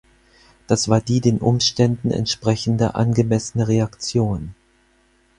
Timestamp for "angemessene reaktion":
2.95-4.55